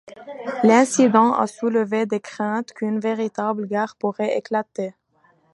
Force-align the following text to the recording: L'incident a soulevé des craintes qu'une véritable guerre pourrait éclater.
L'incident 0.63 1.35
a 1.35 1.45
soulevé 1.45 2.07
des 2.07 2.19
craintes 2.19 2.73
qu'une 2.73 2.99
véritable 2.99 3.67
guerre 3.67 3.95
pourrait 3.99 4.35
éclater. 4.35 4.95